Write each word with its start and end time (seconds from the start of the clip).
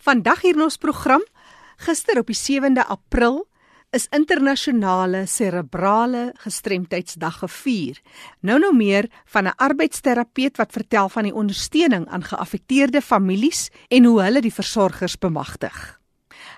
Vandag 0.00 0.40
hier 0.40 0.56
in 0.56 0.64
ons 0.64 0.78
program, 0.80 1.20
gister 1.84 2.22
op 2.22 2.30
die 2.30 2.36
7de 2.38 2.86
April, 2.88 3.42
is 3.92 4.06
internasionale 4.16 5.26
serebrale 5.28 6.30
gestremdheidsdag 6.40 7.42
gevier. 7.42 7.98
Nou 8.40 8.56
nou 8.62 8.70
meer 8.76 9.10
van 9.26 9.44
'n 9.44 9.56
arbeidsterapeut 9.56 10.56
wat 10.56 10.72
vertel 10.72 11.08
van 11.08 11.22
die 11.22 11.34
ondersteuning 11.34 12.08
aan 12.08 12.24
geaffekteerde 12.24 13.02
families 13.02 13.68
en 13.88 14.04
hoe 14.04 14.22
hulle 14.22 14.40
die 14.40 14.54
versorgers 14.54 15.18
bemagtig. 15.18 16.00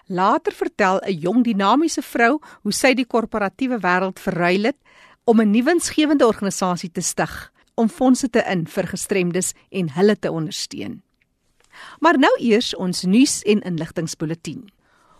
Later 0.07 0.53
vertel 0.53 1.01
'n 1.01 1.19
jong 1.19 1.45
dinamiese 1.45 2.03
vrou 2.03 2.39
hoe 2.63 2.73
sy 2.73 2.95
die 2.95 3.07
korporatiewe 3.07 3.79
wêreld 3.79 4.21
verruil 4.21 4.63
het 4.63 4.79
om 5.25 5.41
'n 5.41 5.51
nuwe 5.51 5.65
winsgewende 5.65 6.27
organisasie 6.27 6.93
te 6.93 7.01
stig 7.01 7.53
om 7.75 7.89
fondse 7.89 8.31
te 8.31 8.45
in 8.47 8.67
vir 8.67 8.87
gestremdes 8.87 9.53
en 9.71 9.91
hulle 9.91 10.19
te 10.19 10.31
ondersteun. 10.31 11.03
Maar 12.01 12.19
nou 12.19 12.33
eers 12.39 12.75
ons 12.75 13.03
nuus 13.03 13.43
en 13.43 13.61
inligtingspulsatie. 13.61 14.73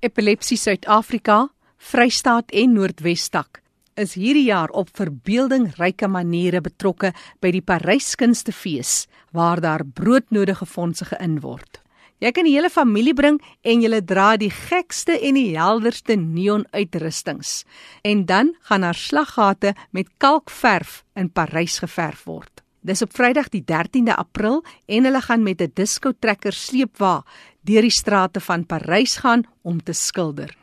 Epilepsie 0.00 0.56
Suid-Afrika, 0.56 1.48
Vrystaat 1.76 2.50
en 2.50 2.72
Noordwestak 2.72 3.62
is 3.94 4.14
hierdie 4.16 4.48
jaar 4.48 4.70
op 4.70 4.88
verbeeldingryke 4.96 6.08
maniere 6.08 6.62
betrokke 6.64 7.12
by 7.40 7.52
die 7.52 7.64
Parys 7.64 8.14
Kunstefees 8.16 9.06
waar 9.32 9.60
daar 9.60 9.84
broodnodige 9.84 10.66
fondse 10.66 11.04
geïn 11.12 11.40
word. 11.44 11.81
Jy 12.22 12.30
kan 12.30 12.46
die 12.46 12.54
hele 12.54 12.68
familie 12.70 13.16
bring 13.18 13.40
en 13.66 13.80
julle 13.82 13.98
dra 14.06 14.36
die 14.38 14.52
gekste 14.54 15.16
en 15.26 15.34
die 15.34 15.56
helderste 15.56 16.14
neonuitrustings. 16.14 17.64
En 18.06 18.22
dan 18.30 18.52
gaan 18.68 18.86
daar 18.86 18.94
slaggate 18.94 19.72
met 19.90 20.10
kalkverf 20.22 21.00
in 21.18 21.32
Parys 21.34 21.80
geverf 21.82 22.22
word. 22.30 22.62
Dis 22.86 23.02
op 23.02 23.10
Vrydag 23.14 23.50
die 23.50 23.64
13de 23.66 24.14
April 24.14 24.62
en 24.86 25.08
hulle 25.08 25.20
gaan 25.20 25.42
met 25.42 25.62
'n 25.62 25.72
disco 25.74 26.12
trekker 26.12 26.52
sleepwa 26.52 27.24
deur 27.62 27.82
die 27.82 27.90
strate 27.90 28.40
van 28.40 28.66
Parys 28.66 29.16
gaan 29.16 29.42
om 29.62 29.82
te 29.82 29.92
skilder. 29.92 30.56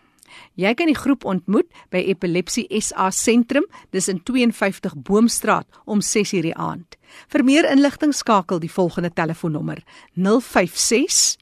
Jy 0.55 0.73
kan 0.73 0.85
die 0.85 0.95
groep 0.95 1.25
ontmoet 1.25 1.67
by 1.89 1.97
Epilepsie 1.97 2.67
SA 2.81 3.11
Sentrum, 3.11 3.65
dis 3.91 4.07
in 4.07 4.23
52 4.23 4.95
Boomstraat 4.95 5.67
om 5.85 5.99
6:00 6.01 6.41
die 6.41 6.55
aand. 6.55 6.95
Vir 7.27 7.43
meer 7.43 7.69
inligting 7.71 8.13
skakel 8.13 8.59
die 8.59 8.71
volgende 8.71 9.13
telefoonnommer: 9.13 9.83
056 10.15 11.37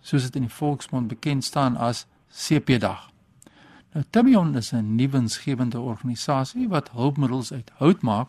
Soos 0.00 0.22
dit 0.22 0.36
in 0.36 0.42
die 0.42 0.54
volksmond 0.54 1.08
bekend 1.08 1.44
staan 1.44 1.76
as 1.76 2.06
CP-dag. 2.30 3.15
Nou 3.96 4.08
Timion 4.10 4.56
is 4.56 4.72
'n 4.72 4.94
nuwensgewende 4.94 5.80
organisasie 5.80 6.68
wat 6.68 6.90
hulpmiddels 6.90 7.52
uit 7.52 7.70
hout 7.74 8.02
maak 8.02 8.28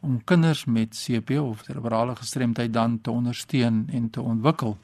om 0.00 0.24
kinders 0.24 0.64
met 0.64 0.88
CP 1.04 1.30
of 1.30 1.62
cerebrale 1.64 2.16
gestremdheid 2.16 2.72
dan 2.72 3.00
te 3.00 3.10
ondersteun 3.10 3.88
en 3.92 4.10
te 4.10 4.20
ontwikkel. 4.20 4.78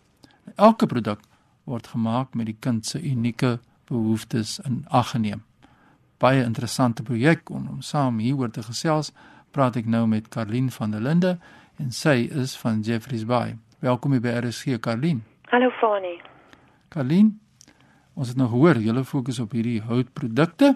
Elke 0.55 0.87
produk 0.87 1.21
word 1.65 1.87
gemaak 1.87 2.35
met 2.35 2.47
die 2.47 2.57
kind 2.59 2.87
se 2.87 3.03
unieke 3.03 3.61
behoeftes 3.85 4.59
in 4.59 4.85
ag 4.89 5.11
geneem. 5.11 5.43
Baie 6.19 6.45
interessante 6.45 7.03
projek 7.03 7.51
om, 7.51 7.69
om 7.69 7.81
saam 7.81 8.19
hieroor 8.19 8.51
te 8.51 8.63
gesels, 8.63 9.13
praat 9.51 9.77
ek 9.77 9.87
nou 9.87 10.07
met 10.07 10.29
Karlien 10.29 10.71
van 10.71 10.91
der 10.91 11.01
Linde 11.01 11.39
en 11.77 11.93
sy 11.93 12.31
is 12.33 12.57
van 12.57 12.81
Jeffreys 12.81 13.25
Bay. 13.25 13.59
Welkom 13.79 14.21
by 14.21 14.29
RSG 14.29 14.81
Karlien. 14.81 15.25
Hallo 15.51 15.71
Fani. 15.71 16.21
Karlien, 16.89 17.41
ons 18.15 18.29
het 18.29 18.37
nou 18.37 18.49
gehoor 18.49 18.79
julle 18.83 19.05
fokus 19.05 19.41
op 19.41 19.53
hierdie 19.53 19.81
houtprodukte. 19.83 20.75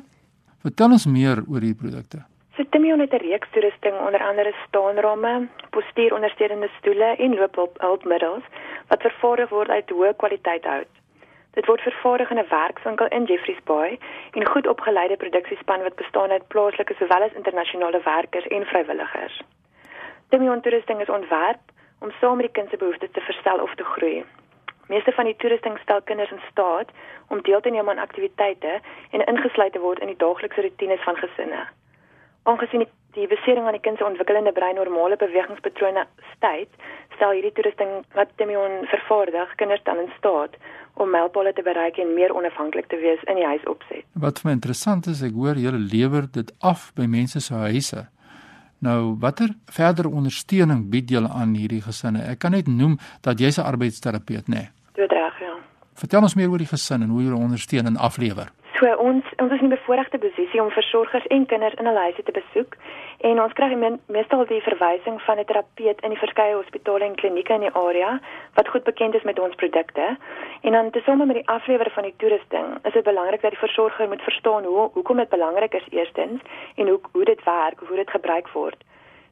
Vertel 0.65 0.95
ons 0.97 1.07
meer 1.07 1.43
oor 1.47 1.63
hierdie 1.63 1.81
produkte. 1.83 2.25
So 2.57 2.65
Timion 2.71 3.01
het 3.01 3.13
'n 3.13 3.23
reeks 3.23 3.51
toerusting 3.53 3.95
onder 4.07 4.23
andere 4.29 4.53
staanramme, 4.67 5.49
postuurondersteunende 5.71 6.71
stoele 6.79 7.17
en 7.17 7.35
loophulpmiddels 7.35 8.45
wat 8.89 9.03
vervaardig 9.03 9.49
word 9.49 9.69
uit 9.69 9.91
hoë 9.91 10.17
kwaliteit 10.17 10.65
hout. 10.65 10.93
Dit 11.55 11.67
word 11.67 11.81
vervaardig 11.81 12.31
in 12.31 12.39
'n 12.39 12.49
werkswinkel 12.49 13.09
in 13.09 13.25
Jeffreys 13.25 13.63
Bay 13.65 13.99
en 14.33 14.47
goed 14.47 14.67
opgeleide 14.67 15.17
produksiespan 15.17 15.83
wat 15.83 15.97
bestaan 15.97 16.31
uit 16.31 16.49
plaaslike 16.49 16.95
sowel 16.95 17.23
as 17.23 17.33
internasionale 17.33 18.01
werkers 18.05 18.47
en 18.47 18.65
vrywilligers. 18.65 19.41
Timion 20.29 20.61
toerusting 20.61 21.01
is 21.01 21.09
ontwerp 21.09 21.61
om 21.99 22.11
saam 22.21 22.37
met 22.37 22.47
die 22.47 22.55
kind 22.55 22.71
se 22.71 22.77
behoeftes 22.77 23.11
te 23.13 23.21
verstel 23.21 23.59
of 23.59 23.75
te 23.75 23.85
groei. 23.85 24.25
Meeste 24.89 25.13
van 25.13 25.29
die 25.29 25.37
toerusting 25.37 25.79
stel 25.79 26.01
kinders 26.03 26.31
in 26.33 26.41
staat 26.51 26.93
om 27.29 27.43
deel 27.43 27.61
te 27.61 27.71
neem 27.71 27.89
aan 27.89 27.99
aktiwiteite 27.99 28.79
en 29.11 29.25
ingesluit 29.27 29.73
te 29.73 29.83
word 29.85 30.01
in 30.01 30.13
die 30.13 30.21
daaglikse 30.23 30.65
rotines 30.65 31.03
van 31.05 31.21
gesinne. 31.21 31.67
Aangesien 32.49 32.85
die, 32.85 32.91
die 33.19 33.29
besering 33.29 33.67
aan 33.67 33.77
die 33.77 33.85
kind 33.85 34.01
se 34.01 34.07
ontwikkelende 34.07 34.53
brein 34.57 34.81
normale 34.81 35.19
bewegingspatrone 35.21 36.07
stuit, 36.33 36.71
stel 37.17 37.35
hierdie 37.37 37.53
toerusting 37.53 37.93
wat 38.17 38.33
Timion 38.41 38.87
vervaardig 38.95 39.53
kinders 39.61 39.85
dan 39.85 40.01
in 40.05 40.13
staat 40.17 40.57
om 40.97 41.13
mylpale 41.13 41.53
te 41.53 41.63
bereik 41.63 42.01
en 42.01 42.15
meer 42.15 42.33
onafhanklik 42.35 42.89
te 42.89 42.97
wees 43.03 43.21
in 43.29 43.37
die 43.37 43.47
huisopset. 43.47 44.09
Wat 44.17 44.41
vir 44.41 44.49
my 44.49 44.57
interessant 44.57 45.11
is, 45.13 45.21
ek 45.23 45.37
hoor 45.37 45.61
julle 45.61 45.83
lewer 45.93 46.31
dit 46.33 46.55
af 46.65 46.89
by 46.97 47.05
mense 47.11 47.45
se 47.45 47.61
huise. 47.69 48.07
Nou, 48.81 49.19
watter 49.21 49.53
verdere 49.75 50.09
ondersteuning 50.09 50.87
bied 50.91 51.11
julle 51.11 51.29
aan 51.29 51.53
hierdie 51.59 51.83
gesinne? 51.85 52.25
Ek 52.31 52.41
kan 52.41 52.55
net 52.57 52.71
noem 52.71 52.97
dat 53.21 53.41
jy's 53.43 53.59
'n 53.59 53.69
arbeidsterapeut, 53.69 54.49
né? 54.49 54.55
Nee. 54.55 54.78
Dit 54.99 55.13
reg, 55.13 55.41
ja. 55.41 55.55
Vertel 55.95 56.25
ons 56.27 56.35
meer 56.35 56.51
oor 56.51 56.59
die 56.59 56.67
gesin 56.67 57.05
en 57.05 57.11
hoe 57.15 57.21
julle 57.23 57.39
ondersteun 57.39 57.87
en 57.87 57.97
aflewer. 58.07 58.49
So 58.79 58.91
ons 59.03 59.27
ons 59.43 59.53
is 59.55 59.61
in 59.61 59.67
'n 59.67 59.77
bevoordeelde 59.77 60.19
posisie 60.19 60.63
om 60.63 60.71
versorgers 60.71 61.27
en 61.27 61.47
kinders 61.47 61.75
in 61.75 61.87
hulle 61.87 62.07
huise 62.07 62.23
te 62.23 62.35
besoek 62.41 62.75
en 63.29 63.43
ons 63.43 63.53
kry 63.53 63.69
meestal 64.07 64.45
die 64.47 64.61
verwysing 64.63 65.23
van 65.27 65.39
'n 65.39 65.45
terapeut 65.45 66.01
in 66.01 66.11
die 66.15 66.23
verskeie 66.25 66.55
hospitale 66.55 67.05
en 67.05 67.15
klinieke 67.15 67.55
in 67.55 67.67
die 67.67 67.75
area 67.85 68.21
wat 68.55 68.69
goed 68.69 68.85
bekend 68.85 69.15
is 69.15 69.23
met 69.31 69.39
ons 69.39 69.55
produkte. 69.55 70.17
En 70.63 70.73
dan 70.73 70.91
tesame 70.91 71.27
met 71.27 71.37
die 71.37 71.49
aflewering 71.49 71.95
van 71.95 72.03
die 72.03 72.17
toerusting, 72.17 72.67
is 72.83 72.93
dit 72.93 73.05
belangrik 73.05 73.41
dat 73.41 73.51
die 73.51 73.67
versorger 73.67 74.09
moet 74.09 74.23
verstaan 74.23 74.65
hoe 74.65 74.91
hoekom 74.93 75.17
dit 75.17 75.29
belangrik 75.29 75.75
is 75.75 75.89
eerstens 75.91 76.43
en 76.75 76.89
hoe 76.89 77.01
hoe 77.13 77.25
dit 77.25 77.45
werk, 77.45 77.79
hoe 77.87 77.97
dit 77.97 78.11
gebruik 78.11 78.49
word. 78.49 78.85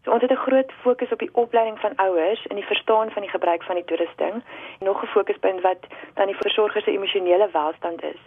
So 0.06 0.12
ons 0.12 0.22
het 0.22 0.30
'n 0.30 0.46
groot 0.46 0.72
fokus 0.72 1.12
op 1.12 1.18
die 1.18 1.34
opleiding 1.34 1.78
van 1.80 1.96
ouers 1.96 2.46
en 2.46 2.56
die 2.56 2.64
verstaan 2.64 3.10
van 3.10 3.22
die 3.22 3.30
gebruik 3.30 3.62
van 3.62 3.74
die 3.74 3.84
toerusting 3.84 4.34
en 4.78 4.86
nog 4.86 5.02
'n 5.02 5.06
fokuspunt 5.06 5.60
wat 5.60 5.82
dan 6.14 6.26
die 6.26 6.36
versorger 6.36 6.82
se 6.82 6.90
emosionele 6.90 7.48
welstand 7.52 8.02
is. 8.02 8.20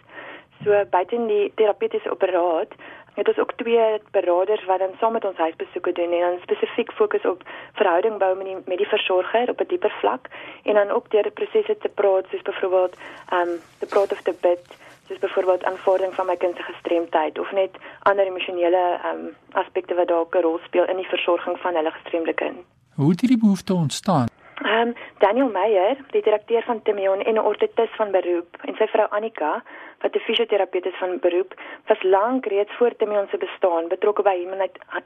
So 0.64 0.84
buite 0.90 1.26
die 1.26 1.52
terapeutiese 1.54 2.10
operaat 2.10 2.72
het 3.14 3.28
ons 3.28 3.38
ook 3.38 3.52
twee 3.52 4.00
beraders 4.10 4.64
wat 4.64 4.78
dan 4.78 4.94
saam 4.98 5.12
met 5.12 5.24
ons 5.24 5.36
huisbesoeke 5.36 5.92
doen 5.92 6.12
en 6.12 6.20
dan 6.20 6.38
spesifiek 6.40 6.92
fokus 6.92 7.24
op 7.24 7.42
verhouding 7.72 8.18
bou 8.18 8.36
met 8.36 8.46
die 8.46 8.56
met 8.64 8.78
die 8.78 8.92
versorger 8.94 9.48
op 9.48 9.60
'n 9.60 9.68
dieper 9.68 9.94
vlak 10.00 10.28
en 10.62 10.74
dan 10.74 10.90
ook 10.90 11.10
deur 11.10 11.22
die 11.22 11.38
prosesse 11.40 11.76
te 11.78 11.88
praat 11.88 12.26
soos 12.30 12.42
byvoorbeeld 12.42 12.96
ehm 13.28 13.48
um, 13.48 13.60
te 13.78 13.86
praat 13.86 14.12
of 14.12 14.22
te 14.22 14.34
bid 14.40 14.64
soos 15.10 15.18
byvoorbeeld 15.18 15.64
aanvordering 15.64 16.14
van 16.14 16.26
my 16.26 16.36
kind 16.36 16.56
se 16.56 16.62
gestremdheid 16.62 17.38
of 17.38 17.52
net 17.52 17.70
ander 18.02 18.26
emosionele 18.26 18.82
ehm 19.02 19.16
um, 19.16 19.36
aspekte 19.62 19.94
wat 19.94 20.08
dalk 20.08 20.34
'n 20.34 20.42
rol 20.46 20.58
speel 20.58 20.86
in 20.92 20.96
die 20.96 21.12
versorging 21.14 21.56
van 21.58 21.74
hulle 21.74 21.90
gestremde 21.90 22.34
kind. 22.34 22.58
Hoe 22.94 23.10
het 23.10 23.20
hierdie 23.20 23.42
behoefte 23.44 23.74
ontstaan? 23.74 24.26
Ehm 24.62 24.88
um, 24.88 24.94
Daniel 25.18 25.50
Meyer, 25.50 25.96
die 26.10 26.22
direkteur 26.22 26.62
van 26.62 26.82
Timion 26.82 27.22
en 27.22 27.34
'n 27.34 27.46
ortotis 27.50 27.94
van 27.96 28.10
beroep 28.10 28.50
en 28.60 28.74
sy 28.74 28.86
vrou 28.86 29.06
Annika 29.10 29.62
wat 30.02 30.14
'n 30.14 30.26
fisioterapeut 30.28 30.86
is 30.86 30.98
van 30.98 31.18
beroep, 31.18 31.54
was 31.86 32.02
lank 32.02 32.46
reeds 32.46 32.72
voor 32.78 32.96
Timion 32.96 33.28
se 33.30 33.36
bestaan 33.36 33.88
betrokke 33.88 34.22
by 34.22 34.36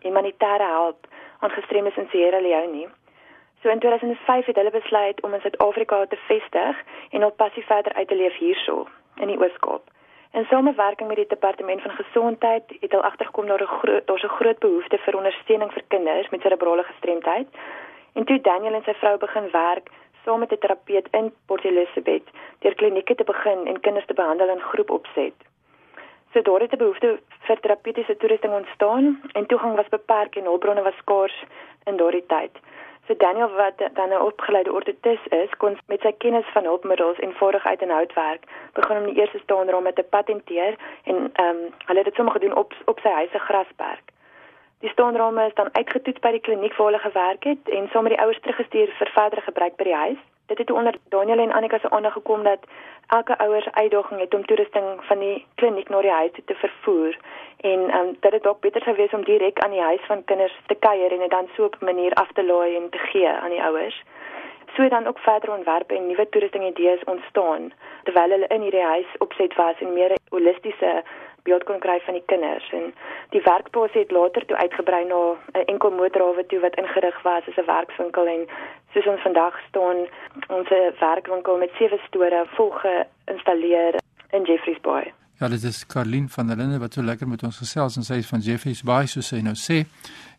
humanitêre 0.01 0.69
hulp 0.79 1.07
aan 1.39 1.51
gestremdes 1.51 1.97
in 1.97 2.09
Sierra 2.11 2.41
Leone. 2.41 2.89
So 3.63 3.71
in 3.71 3.79
2005 3.79 4.47
het 4.47 4.57
hulle 4.57 4.71
besluit 4.71 5.23
om 5.23 5.35
in 5.35 5.41
Suid-Afrika 5.41 6.07
te 6.07 6.17
vestig 6.17 6.77
en 7.11 7.21
hul 7.21 7.33
passie 7.33 7.65
verder 7.65 7.93
uit 7.93 8.09
te 8.09 8.17
leef 8.17 8.37
hierso 8.37 8.89
in 9.17 9.27
die 9.27 9.39
Oos-Kaap. 9.39 9.94
In 10.35 10.45
samewerking 10.45 11.09
met 11.09 11.17
die 11.17 11.27
departement 11.29 11.83
van 11.83 11.91
gesondheid 11.91 12.63
het 12.81 12.91
hulle 12.91 13.03
agtergekom 13.03 13.47
daar 13.47 13.63
'n 13.63 13.77
groot 13.79 14.07
daar's 14.07 14.25
'n 14.25 14.37
groot 14.39 14.59
behoefte 14.59 14.99
vir 14.99 15.17
ondersteuning 15.17 15.73
vir 15.73 15.83
kinders 15.89 16.29
met 16.29 16.41
serebrale 16.41 16.83
gestremdheid. 16.83 17.49
En 18.13 18.25
toe 18.25 18.41
Daniel 18.41 18.75
en 18.75 18.83
sy 18.83 18.95
vrou 18.95 19.17
begin 19.19 19.51
werk 19.51 19.91
saam 20.25 20.39
met 20.39 20.53
'n 20.53 20.59
terapeut 20.59 21.09
in 21.11 21.33
Port 21.47 21.65
Elizabeth 21.65 22.27
deur 22.59 22.75
klinieke 22.75 23.15
te 23.15 23.25
begin 23.25 23.67
en 23.67 23.81
kinders 23.81 24.07
te 24.07 24.15
behandel 24.15 24.49
in 24.49 24.61
groepopset. 24.61 25.35
So 26.33 26.43
daar 26.43 26.61
het 26.61 26.73
'n 26.73 26.83
behoefte 26.85 27.21
vir 27.47 27.61
terapeutiese 27.61 28.17
toerusting 28.17 28.55
ontstaan 28.55 29.21
en 29.33 29.47
toegang 29.47 29.77
was 29.77 29.89
beperk 29.89 30.37
en 30.37 30.45
hulpbronne 30.45 30.83
was 30.83 30.97
skaars 30.97 31.45
in 31.85 31.97
daardie 31.97 32.27
tyd. 32.27 32.55
So 33.07 33.15
Daniel 33.17 33.51
wat 33.51 33.79
dan 33.93 34.09
'n 34.09 34.21
opgeleide 34.21 34.73
ortotis 34.73 35.27
is, 35.29 35.51
kon 35.57 35.79
met 35.87 36.01
sy 36.01 36.13
kennis 36.13 36.47
van 36.53 36.65
hulpmiddels 36.65 37.19
en 37.19 37.35
vaardigheid 37.35 37.83
in 37.83 37.91
houtwerk 37.91 38.43
begin 38.73 38.97
om 38.97 39.05
die 39.05 39.21
eerste 39.21 39.39
staanraam 39.39 39.93
te 39.93 40.03
patenteer 40.03 40.75
en 41.05 41.31
ehm 41.33 41.49
um, 41.49 41.75
hulle 41.87 41.99
het 41.99 42.05
dit 42.05 42.15
sommer 42.15 42.33
gedoen 42.33 42.57
op 42.57 42.73
op 42.85 43.01
sy 43.01 43.09
huise 43.09 43.39
grasperk. 43.39 44.07
Die 44.81 44.91
staanrame 44.91 45.47
is 45.47 45.55
dan 45.55 45.69
uitgetoets 45.73 46.21
by 46.21 46.31
die 46.31 46.41
kliniek 46.41 46.77
waar 46.77 46.87
hulle 46.87 46.99
gewerk 46.99 47.45
het 47.45 47.69
en 47.69 47.89
saam 47.89 48.03
met 48.03 48.13
die 48.13 48.21
ouers 48.21 48.41
teruggestuur 48.41 48.91
vir 48.99 49.11
verdere 49.13 49.41
gebruik 49.41 49.77
by 49.77 49.85
die 49.85 50.01
huis. 50.05 50.23
Dit 50.47 50.59
het 50.59 50.71
onder 50.71 50.95
Daniel 51.09 51.39
en 51.39 51.53
Annika 51.53 51.79
se 51.79 51.91
aandag 51.91 52.13
gekom 52.13 52.43
dat 52.43 52.59
elke 53.07 53.39
ouers 53.39 53.69
uitdaging 53.71 54.21
het 54.21 54.35
om 54.35 54.45
toerusting 54.47 54.85
van 55.01 55.19
die 55.19 55.47
kliniek 55.55 55.89
na 55.89 56.01
die 56.01 56.11
huis 56.11 56.31
te 56.45 56.55
vervoer 56.55 57.17
en 57.61 57.81
um, 57.97 58.17
dat 58.21 58.31
dit 58.31 58.43
dalk 58.43 58.61
beter 58.61 58.83
sou 58.83 58.97
wees 58.97 59.13
om 59.13 59.25
direk 59.25 59.59
aan 59.59 59.71
die 59.71 59.81
huis 59.81 60.01
van 60.07 60.25
kinders 60.25 60.59
te 60.67 60.75
kuier 60.75 61.13
en 61.13 61.19
dit 61.19 61.31
dan 61.31 61.49
so 61.57 61.65
op 61.65 61.77
'n 61.81 61.85
manier 61.85 62.13
af 62.13 62.33
te 62.33 62.45
laai 62.45 62.77
en 62.77 62.91
te 62.91 62.99
gee 62.99 63.29
aan 63.29 63.51
die 63.51 63.63
ouers. 63.63 64.03
So 64.75 64.83
het 64.83 64.91
dan 64.91 65.07
ook 65.07 65.19
verder 65.19 65.53
ontwerpe 65.53 65.95
en 65.95 66.07
nuwe 66.07 66.29
toerusting 66.29 66.65
idees 66.65 67.05
ontstaan 67.05 67.73
terwyl 68.03 68.31
hulle 68.31 68.47
in 68.47 68.61
hierdie 68.61 68.83
huis 68.83 69.07
opset 69.19 69.55
was 69.55 69.81
en 69.81 69.93
meer 69.93 70.13
holistiese 70.29 71.03
beeld 71.43 71.65
kon 71.65 71.79
kry 71.79 72.01
van 72.05 72.17
die 72.17 72.25
kinders 72.27 72.71
en 72.73 72.95
die 73.35 73.43
werkplaas 73.45 73.93
het 73.93 74.11
later 74.11 74.47
toe 74.47 74.57
uitgebrei 74.57 75.05
na 75.05 75.21
'n 75.53 75.67
enkel 75.73 75.91
motorhawe 75.91 76.47
toe 76.47 76.61
wat 76.61 76.77
ingerig 76.83 77.23
was 77.23 77.49
as 77.49 77.57
'n 77.57 77.67
werkswinkel 77.67 78.27
en 78.27 78.49
soos 78.95 79.11
ons 79.11 79.23
vandag 79.27 79.59
staan 79.69 80.07
ons 80.55 80.71
werkwinkel 81.01 81.59
met 81.59 81.75
sewe 81.79 81.99
store 82.07 82.45
vol 82.57 82.71
geïnstalleer 82.83 83.99
in 84.37 84.47
Jeffreys 84.49 84.81
Bay. 84.87 85.13
Ja, 85.41 85.49
dit 85.51 85.65
is 85.67 85.83
Karlin 85.91 86.29
van 86.31 86.47
der 86.47 86.57
Linde 86.57 86.79
wat 86.79 86.95
so 86.95 87.03
lekker 87.03 87.29
met 87.29 87.43
ons 87.43 87.59
gesels 87.59 87.99
en 87.99 88.07
sy 88.07 88.21
is 88.23 88.31
van 88.31 88.43
Jeffreys 88.45 88.85
Bay 88.87 89.11
soos 89.11 89.33
sy 89.33 89.41
nou 89.43 89.57
sê 89.59 89.83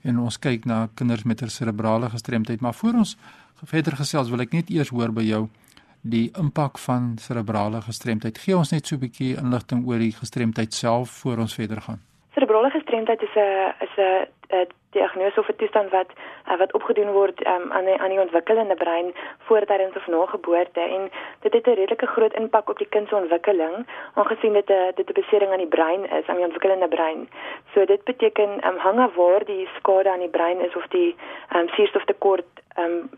en 0.07 0.21
ons 0.23 0.39
kyk 0.39 0.65
na 0.71 0.87
kinders 0.95 1.25
met 1.27 1.43
'n 1.43 1.51
cerebrale 1.51 2.09
gestremdheid 2.09 2.61
maar 2.61 2.73
voor 2.73 3.03
ons 3.03 3.17
verder 3.63 3.95
gesels 3.95 4.29
wil 4.29 4.41
ek 4.41 4.53
net 4.53 4.69
eers 4.69 4.89
hoor 4.89 5.11
by 5.11 5.23
jou 5.23 5.49
die 6.01 6.31
impak 6.37 6.77
van 6.77 7.17
cerebrale 7.17 7.81
gestremdheid. 7.81 8.37
Gee 8.37 8.57
ons 8.57 8.71
net 8.71 8.87
so 8.87 8.95
'n 8.95 8.99
bietjie 8.99 9.37
inligting 9.37 9.85
oor 9.87 9.99
die 9.99 10.13
gestremdheid 10.13 10.73
self 10.73 11.09
voor 11.09 11.37
ons 11.37 11.53
verder 11.53 11.81
gaan. 11.81 11.99
Cerebrale 12.35 12.69
gestremdheid 12.69 13.21
is 13.21 13.35
'n 13.35 13.73
is 13.85 13.95
'n 13.97 14.67
diagnose 14.91 15.39
of 15.39 15.47
'n 15.49 15.55
toestand 15.55 15.89
wat 15.89 16.09
uh, 16.49 16.57
wat 16.57 16.73
opgedoen 16.73 17.11
word 17.11 17.37
um, 17.47 17.71
aan 17.71 17.85
die 17.85 17.97
aan 17.99 18.09
die 18.09 18.19
ontwikkelende 18.19 18.75
brein 18.75 19.13
voortydens 19.47 19.95
of 19.95 20.07
na 20.07 20.25
geboorte 20.25 20.79
en 20.79 21.11
dit 21.39 21.53
het 21.53 21.67
'n 21.67 21.79
redelike 21.79 22.05
groot 22.05 22.33
impak 22.33 22.69
op 22.69 22.77
die 22.77 22.91
kind 22.95 23.07
se 23.07 23.15
ontwikkeling 23.15 23.75
aangesien 24.13 24.53
dit 24.53 24.69
'n 24.69 24.91
dit 24.95 25.09
'n 25.09 25.19
besering 25.21 25.51
aan 25.51 25.63
die 25.65 25.75
brein 25.77 26.03
is 26.19 26.27
aan 26.27 26.35
die 26.35 26.49
ontwikkelende 26.49 26.87
brein. 26.87 27.29
So 27.73 27.85
dit 27.85 28.03
beteken 28.03 28.51
um, 28.67 28.77
hang 28.77 28.99
af 28.99 29.15
waar 29.15 29.45
die 29.45 29.67
skade 29.77 30.09
aan 30.09 30.25
die 30.25 30.35
brein 30.37 30.59
is 30.59 30.75
of 30.75 30.87
die 30.87 31.15
um, 31.55 31.67
suurstoftekort 31.69 32.51
um, 32.79 33.09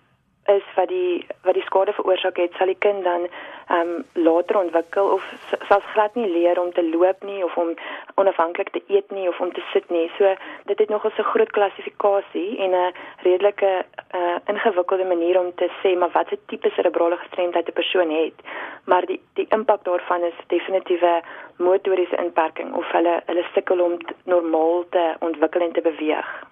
is 0.48 0.64
wat 0.76 0.88
die 0.88 1.26
wat 1.44 1.54
die 1.54 1.64
skade 1.64 1.94
veroorsaak 1.94 2.38
het, 2.38 2.54
sal 2.58 2.72
die 2.72 2.82
kind 2.86 3.04
dan 3.04 3.28
ehm 3.68 3.80
um, 3.80 4.04
later 4.14 4.58
ontwikkel 4.58 5.10
of 5.16 5.24
selfs 5.68 5.92
glad 5.94 6.16
nie 6.16 6.30
leer 6.32 6.60
om 6.62 6.72
te 6.74 6.84
loop 6.90 7.24
nie 7.24 7.44
of 7.44 7.58
om 7.58 7.74
onafhanklik 8.16 8.70
te 8.70 8.82
eet 8.88 9.12
nie 9.12 9.28
of 9.28 9.40
om 9.40 9.52
te 9.54 9.64
sit 9.74 9.90
nie. 9.90 10.08
So 10.18 10.36
dit 10.66 10.80
het 10.80 10.90
nogal 10.90 11.12
'n 11.18 11.30
groot 11.34 11.52
klassifikasie 11.52 12.58
en 12.58 12.72
'n 12.72 12.94
redelike 13.28 13.86
uh, 14.16 14.38
ingewikkelde 14.46 15.06
manier 15.06 15.40
om 15.40 15.52
te 15.56 15.70
sê 15.84 15.98
maar 15.98 16.16
wat 16.18 16.32
'n 16.32 16.40
tipe 16.46 16.70
cerebrale 16.70 17.18
gestremdheid 17.18 17.68
'n 17.68 17.80
persoon 17.82 18.10
het. 18.10 18.38
Maar 18.86 19.06
die 19.06 19.22
die 19.34 19.48
impak 19.50 19.84
daarvan 19.84 20.24
is 20.24 20.38
definitiewe 20.48 21.22
motoriese 21.58 22.16
inperking 22.16 22.74
of 22.74 22.92
hulle 22.92 23.22
hulle 23.26 23.46
sukkel 23.54 23.80
om 23.80 23.98
normaal 24.24 24.86
te 24.90 25.16
ontwikkel 25.20 25.62
en 25.62 25.72
te 25.72 25.82
beweeg 25.82 26.48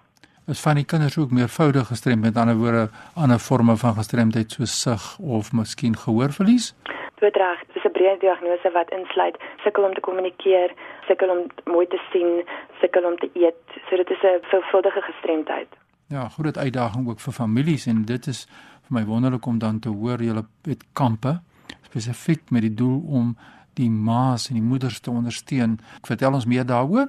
is 0.46 0.60
van 0.60 0.74
die 0.74 0.84
kinders 0.84 1.18
ook 1.18 1.30
meervoudig 1.30 1.86
gestremd 1.86 2.22
met 2.22 2.36
ander 2.36 2.56
woorde 2.56 2.88
ander 3.14 3.38
forme 3.38 3.76
van 3.76 3.94
gestremdheid 3.94 4.52
soos 4.52 4.80
sig 4.80 5.18
of 5.18 5.52
miskien 5.52 5.96
gehoorverlies? 5.96 6.74
Bedrag, 7.20 7.58
dis 7.74 7.84
'n 7.84 7.92
breë 7.96 8.18
diagnose 8.20 8.70
wat 8.72 8.90
insluit 8.90 9.36
sukkel 9.64 9.84
om 9.84 9.94
te 9.94 10.00
kommunikeer, 10.00 10.74
sukkel 11.06 11.28
om 11.28 11.40
mooi 11.64 11.86
te 11.86 12.00
sien, 12.12 12.44
sukkel 12.80 13.04
om 13.04 13.16
te 13.16 13.30
eet. 13.32 13.62
So 13.88 13.96
dit 13.96 14.10
is 14.10 14.22
'n 14.22 14.38
veelvuldige 14.42 15.00
gestremdheid. 15.00 15.68
Ja, 16.08 16.28
groot 16.28 16.58
uitdaging 16.58 17.08
ook 17.08 17.20
vir 17.20 17.32
families 17.32 17.86
en 17.86 18.04
dit 18.04 18.26
is 18.26 18.46
vir 18.86 18.98
my 18.98 19.04
wonderlik 19.04 19.46
om 19.46 19.58
dan 19.58 19.78
te 19.78 19.88
hoor 19.88 20.22
julle 20.22 20.44
het 20.62 20.84
kampe 20.92 21.40
spesifiek 21.82 22.50
met 22.50 22.62
die 22.62 22.74
doel 22.74 23.02
om 23.08 23.36
die 23.74 23.90
ma's 23.90 24.48
en 24.48 24.54
die 24.54 24.62
moeders 24.62 25.00
te 25.00 25.10
ondersteun. 25.10 25.78
Vertel 26.02 26.32
ons 26.32 26.46
meer 26.46 26.66
daaroor. 26.66 27.08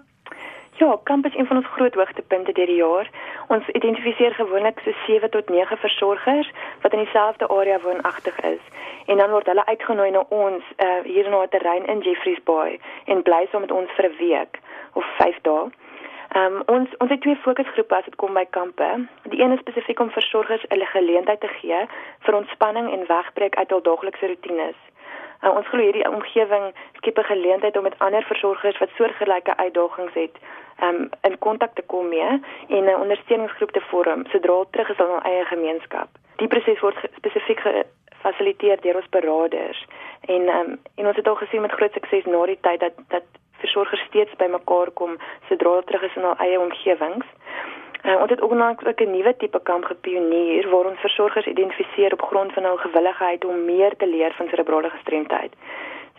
Ja, 0.79 1.00
kamp 1.03 1.25
is 1.25 1.36
een 1.36 1.48
van 1.48 1.55
ons 1.55 1.67
groot 1.67 1.93
hoogtepunte 1.93 2.51
deur 2.51 2.65
die 2.65 2.75
jaar. 2.75 3.10
Ons 3.48 3.67
identifiseer 3.67 4.34
gewoonlik 4.34 4.79
so 4.84 4.91
7 5.05 5.29
tot 5.29 5.50
9 5.50 5.77
versorgers 5.77 6.51
wat 6.81 6.93
in 6.93 7.00
dieselfde 7.00 7.48
area 7.48 7.79
woonagtig 7.79 8.39
is. 8.39 8.60
En 9.05 9.17
dan 9.17 9.29
word 9.29 9.46
hulle 9.46 9.65
uitgenooi 9.65 10.12
na 10.12 10.24
ons 10.29 10.63
uh, 10.77 11.00
hier 11.03 11.29
na 11.29 11.41
'n 11.41 11.50
terrein 11.50 11.86
in 11.86 12.00
Jeffreys 12.00 12.43
Bay 12.43 12.79
en 13.05 13.22
bly 13.22 13.48
saam 13.50 13.62
met 13.62 13.72
ons 13.72 13.91
vir 13.91 14.05
'n 14.05 14.17
week 14.17 14.60
of 14.93 15.05
5 15.17 15.39
dae. 15.41 15.69
Um, 16.36 16.62
ons 16.65 16.89
ons 16.98 17.10
het 17.10 17.22
twee 17.22 17.36
fokusgroepe 17.36 17.96
as 17.96 18.05
dit 18.05 18.15
kom 18.15 18.34
by 18.34 18.46
kampe. 18.50 19.07
Die 19.24 19.41
een 19.41 19.51
is 19.51 19.60
spesifiek 19.60 20.00
om 20.00 20.12
versorgers 20.12 20.65
'n 20.69 20.86
geleentheid 20.86 21.39
te 21.39 21.48
gee 21.48 21.86
vir 22.19 22.36
ontspanning 22.36 22.91
en 22.91 23.07
wegbreek 23.07 23.55
uit 23.55 23.69
hul 23.69 23.81
daaglikse 23.81 24.25
roetines. 24.25 24.79
Uh, 25.43 25.55
ons 25.55 25.67
glo 25.67 25.81
hierdie 25.81 26.10
omgewing 26.10 26.74
skep 26.98 27.17
'n 27.17 27.24
geleentheid 27.34 27.77
om 27.77 27.84
met 27.84 28.00
ander 28.00 28.24
versorgers 28.24 28.77
wat 28.77 28.89
soortgelyke 28.96 29.57
uitdagings 29.57 30.13
het 30.13 30.36
um, 30.81 31.10
in 31.22 31.38
kontak 31.39 31.74
te 31.74 31.81
kom 31.86 32.10
mee 32.10 32.41
en 32.67 32.84
'n 32.84 33.01
ondersteuningsgroep 33.03 33.72
te 33.72 33.81
vorm 33.89 34.25
sodra 34.31 34.53
hulle 34.53 34.67
terug 34.72 34.89
is 34.89 34.98
in 34.98 35.05
hul 35.05 35.22
eie 35.22 35.46
gemeenskap. 35.46 36.10
Die 36.36 36.48
proses 36.48 36.79
word 36.79 36.98
spesifiek 37.15 37.60
gefasiliteer 37.63 38.81
deur 38.81 38.96
ons 38.96 39.10
beraders 39.10 39.86
en 40.22 40.41
um, 40.57 40.79
en 40.96 41.07
ons 41.07 41.15
het 41.15 41.27
al 41.27 41.36
gesien 41.36 41.62
met 41.62 41.72
groot 41.72 41.93
sukses 41.93 42.25
na 42.25 42.46
die 42.46 42.60
tyd 42.62 42.79
dat 42.79 42.93
dat 43.07 43.24
versorgers 43.60 44.01
steeds 44.07 44.36
bymekaar 44.36 44.91
kom 44.91 45.17
sodra 45.48 45.69
hulle 45.69 45.84
terug 45.84 46.03
is 46.03 46.15
in 46.15 46.22
hul 46.22 46.38
eie 46.38 46.60
omgewings. 46.60 47.25
Uh, 48.05 48.19
ons 48.22 48.29
het 48.29 48.41
ook 48.41 48.53
nou 48.53 48.75
'n 48.86 49.12
nuwe 49.12 49.36
tipe 49.38 49.60
kamp 49.63 49.84
gepioneer 49.86 50.69
waar 50.69 50.86
ons 50.86 51.00
versorgers 51.00 51.46
identifiseer 51.46 52.13
op 52.13 52.22
grond 52.22 52.53
van 52.53 52.63
hul 52.63 52.77
gewilligheid 52.77 53.46
om 53.46 53.65
meer 53.65 53.96
te 53.96 54.07
leer 54.07 54.34
van 54.34 54.48
cerebrale 54.48 54.89
gestremdheid. 54.89 55.53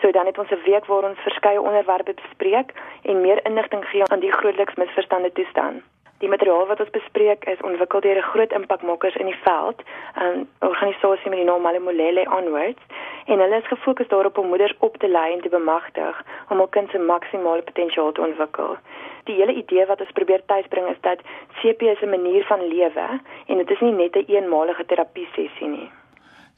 So 0.00 0.10
dan 0.10 0.26
het 0.26 0.38
ons 0.38 0.50
'n 0.50 0.64
week 0.64 0.86
waar 0.86 1.04
ons 1.04 1.18
verskeie 1.18 1.60
onderwerpe 1.60 2.14
bespreek 2.14 2.72
en 3.02 3.20
meer 3.20 3.40
inligting 3.46 3.84
gee 3.84 4.04
aan 4.04 4.20
die 4.20 4.32
grootliks 4.32 4.74
misverstande 4.74 5.32
toestand. 5.32 5.82
Die 6.18 6.28
materiaal 6.28 6.66
wat 6.66 6.80
ons 6.80 6.90
bespreek 6.90 7.44
is 7.44 7.60
ontwikkel 7.60 8.00
deur 8.00 8.16
'n 8.16 8.30
groot 8.32 8.52
impakmakers 8.52 9.16
in 9.16 9.26
die 9.26 9.40
veld, 9.42 9.82
'n 10.14 10.48
organisasie 10.58 11.28
met 11.30 11.38
die 11.38 11.48
naam 11.50 11.62
Malemolele 11.62 12.24
Onwards, 12.38 12.82
en 13.26 13.38
hulle 13.38 13.56
is 13.56 13.66
gefokus 13.66 14.08
daarop 14.08 14.38
om 14.38 14.46
moeders 14.46 14.74
op 14.78 14.96
te 14.96 15.08
lei 15.08 15.32
en 15.32 15.40
te 15.40 15.48
bemagtig 15.48 16.24
om 16.48 16.56
hul 16.56 16.68
kind 16.68 16.90
se 16.90 16.98
maksimale 16.98 17.62
potensiaal 17.62 18.12
te 18.12 18.20
ontwikkel. 18.20 18.76
Die 19.24 19.34
hele 19.34 19.52
idee 19.52 19.86
wat 19.86 20.00
ons 20.00 20.12
probeer 20.12 20.44
tuisbring 20.46 20.88
is 20.88 21.00
dat 21.00 21.20
CP 21.58 21.82
is 21.82 22.02
'n 22.02 22.14
manier 22.16 22.44
van 22.44 22.68
lewe 22.68 23.06
en 23.46 23.56
dit 23.56 23.70
is 23.70 23.80
nie 23.80 23.92
net 23.92 24.16
'n 24.16 24.18
een 24.18 24.34
eenmalige 24.34 24.86
terapie 24.86 25.28
sessie 25.34 25.68
nie. 25.68 25.90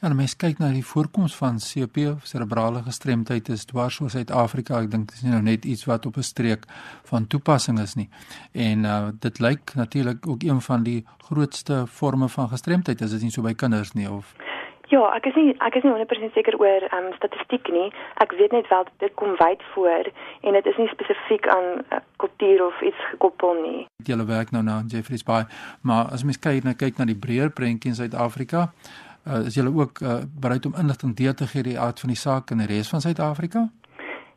Ja, 0.00 0.08
nou 0.08 0.16
mens 0.16 0.32
kyk 0.32 0.56
na 0.56 0.70
die 0.72 0.84
voorkoms 0.88 1.34
van 1.36 1.58
CP 1.60 2.06
of 2.08 2.22
cerebrale 2.24 2.80
gestremdheid 2.86 3.50
is 3.52 3.66
dwars 3.68 3.98
oor 4.00 4.08
Suid-Afrika. 4.08 4.78
Ek 4.80 4.88
dink 4.94 5.10
dit 5.10 5.18
is 5.18 5.26
nie 5.26 5.34
nou 5.34 5.42
net 5.44 5.66
iets 5.68 5.84
wat 5.84 6.06
op 6.08 6.16
'n 6.16 6.24
streek 6.24 6.64
van 7.10 7.26
toepassing 7.26 7.78
is 7.78 7.94
nie. 8.00 8.08
En 8.52 8.84
uh 8.84 9.10
dit 9.20 9.38
lyk 9.38 9.74
natuurlik 9.74 10.26
ook 10.26 10.42
een 10.42 10.60
van 10.60 10.82
die 10.82 11.04
grootste 11.28 11.84
forme 11.86 12.28
van 12.28 12.48
gestremdheid. 12.48 13.00
Is 13.00 13.10
dit 13.10 13.22
nie 13.22 13.30
so 13.30 13.42
by 13.42 13.52
kinders 13.52 13.92
nie 13.92 14.08
of 14.10 14.32
Ja, 14.88 15.12
ek 15.14 15.26
is 15.26 15.34
nie 15.34 15.54
ek 15.58 15.74
is 15.74 15.82
nie 15.82 15.92
100% 15.92 16.32
seker 16.32 16.56
oor 16.58 16.82
ehm 16.88 17.04
um, 17.04 17.12
statistiek 17.16 17.68
nie. 17.68 17.92
Ek 18.24 18.32
weet 18.32 18.52
net 18.52 18.68
wel 18.68 18.84
dit 18.98 19.14
kom 19.14 19.36
wyd 19.36 19.62
voor 19.74 20.08
en 20.40 20.52
dit 20.52 20.66
is 20.66 20.76
nie 20.76 20.88
spesifiek 20.88 21.46
aan 21.48 21.68
uh, 21.78 22.00
kultuur 22.16 22.64
of 22.66 22.80
iets 22.80 23.04
gekoppel 23.10 23.54
nie. 23.62 23.86
Julle 24.02 24.24
werk 24.24 24.50
nou 24.50 24.62
na 24.62 24.82
Jeffreys 24.86 25.22
Bay, 25.22 25.44
maar 25.82 26.10
as 26.10 26.24
mens 26.24 26.38
kyk 26.38 26.64
na 26.64 26.72
kyk 26.72 26.98
na 26.98 27.04
die 27.04 27.20
breër 27.26 27.50
prentjie 27.50 27.90
in 27.90 27.96
Suid-Afrika, 28.00 28.72
uh, 29.26 29.46
is 29.46 29.54
julle 29.54 29.72
ook 29.74 30.00
uh, 30.00 30.20
bereid 30.40 30.66
om 30.66 30.74
inligting 30.78 31.16
deur 31.16 31.34
te 31.34 31.46
gee 31.46 31.62
die 31.62 31.78
aard 31.78 32.00
van 32.00 32.08
die 32.08 32.18
saak 32.18 32.50
in 32.50 32.62
die 32.62 32.70
res 32.70 32.88
van 32.88 33.00
Suid-Afrika? 33.00 33.68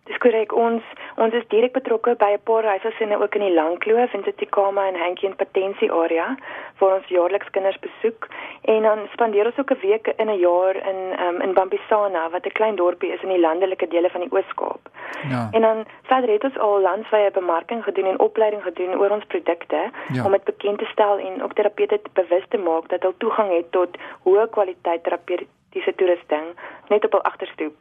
Dis 0.10 0.18
korrek 0.18 0.56
ons 0.56 0.84
ons 1.16 1.34
is 1.34 1.48
direk 1.48 1.74
betrokke 1.74 2.16
by 2.16 2.32
'n 2.34 2.44
paar 2.44 2.64
huisgesinne 2.64 3.22
ook 3.22 3.36
in 3.36 3.46
die 3.46 3.54
Langkloof 3.54 4.14
en 4.14 4.22
Tsitsikamma 4.22 4.88
en 4.88 5.00
Hankie 5.00 5.30
en 5.30 5.36
Patensie 5.36 5.92
area 5.92 6.36
waar 6.80 6.96
ons 6.96 7.08
jaarliks 7.08 7.50
kinders 7.50 7.80
besoek 7.80 8.28
en 8.62 8.82
dan 8.82 9.00
spandeer 9.14 9.46
ons 9.46 9.60
ook 9.60 9.72
'n 9.72 9.80
week 9.82 10.14
in 10.18 10.30
'n 10.30 10.40
jaar 10.40 10.76
in 10.76 11.00
um, 11.26 11.42
in 11.42 11.54
Bambisana 11.54 12.30
wat 12.30 12.46
'n 12.46 12.58
klein 12.60 12.76
dorpie 12.76 13.14
is 13.14 13.22
in 13.22 13.30
die 13.30 13.40
landelike 13.40 13.88
dele 13.88 14.10
van 14.10 14.22
die 14.22 14.32
Oos-Kaap. 14.32 14.90
Ja. 15.30 15.48
En 15.52 15.62
dan 15.62 15.86
verder 16.04 16.30
het 16.30 16.44
ons 16.44 16.58
al 16.58 16.82
landwyse 16.82 17.32
bemarking 17.34 17.84
gedoen 17.84 18.06
en 18.06 18.20
opleiding 18.20 18.64
gedoen 18.64 18.98
oor 19.00 19.10
ons 19.10 19.26
produkte 19.26 19.92
ja. 20.14 20.26
om 20.26 20.32
dit 20.32 20.44
bekend 20.44 20.78
te 20.78 20.86
stel 20.86 21.20
en 21.20 21.44
ook 21.44 21.54
terapeute 21.54 22.00
bewus 22.14 22.46
te 22.50 22.58
maak 22.58 22.90
dat 22.90 23.02
hulle 23.02 23.18
toegang 23.18 23.52
het 23.56 23.72
tot 23.72 23.98
hoë 24.24 24.50
kwaliteit 24.50 25.04
terapeutiese 25.04 25.96
toerusting 25.96 26.46
net 26.88 27.06
op 27.06 27.12
hul 27.12 27.24
agterstoep. 27.24 27.76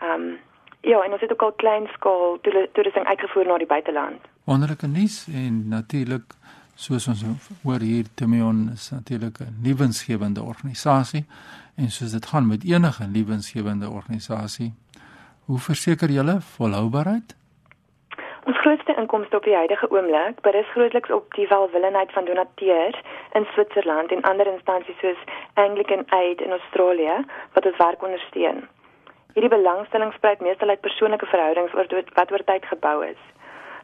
Ehm 0.00 0.12
um, 0.12 0.38
Ja, 0.80 1.02
en 1.02 1.12
ons 1.12 1.20
het 1.20 1.32
ook 1.32 1.42
al 1.42 1.52
klein 1.52 1.86
skaal 1.92 2.38
toerusting 2.72 3.06
uitgevoer 3.06 3.46
na 3.46 3.56
die 3.58 3.66
buiteland. 3.66 4.20
Wonderlike 4.44 4.86
nuus 4.86 5.26
en 5.34 5.68
natuurlik 5.68 6.34
soos 6.74 7.08
ons 7.10 7.24
hoor 7.62 7.82
hier 7.82 8.06
Timion 8.14 8.70
is 8.72 8.90
natuurlik 8.90 9.38
'n 9.40 9.58
nuwensgewende 9.62 10.42
organisasie 10.42 11.24
en 11.76 11.90
soos 11.90 12.12
dit 12.12 12.26
gaan 12.26 12.46
met 12.46 12.64
enige 12.64 13.04
nuwensgewende 13.06 13.88
organisasie. 13.90 14.74
Hoe 15.44 15.58
verseker 15.58 16.10
julle 16.10 16.40
volhoubaarheid? 16.40 17.36
Ons 18.44 18.60
grootste 18.60 18.94
inkomste 18.96 19.36
op 19.36 19.44
die 19.44 19.54
huidige 19.54 19.90
oomblik 19.90 20.40
berus 20.40 20.70
grootliks 20.70 21.10
op 21.10 21.34
die 21.34 21.48
welwillendheid 21.48 22.12
van 22.12 22.24
donateurs 22.24 23.00
in 23.32 23.46
Switserland 23.52 24.12
en 24.12 24.22
ander 24.22 24.46
instansies 24.46 24.98
soos 25.00 25.20
Anglican 25.54 26.02
Aid 26.06 26.40
in 26.40 26.50
Australië 26.50 27.24
wat 27.52 27.66
ons 27.66 27.76
werk 27.76 28.02
ondersteun. 28.02 28.68
Hierdie 29.38 29.56
belangstelling 29.56 30.12
spruit 30.12 30.40
meestal 30.42 30.68
uit 30.68 30.80
persoonlike 30.82 31.26
verhoudings 31.30 31.74
oor 31.78 31.86
wat 32.14 32.32
oor 32.34 32.42
tyd 32.46 32.64
gebou 32.66 33.04
is. 33.06 33.20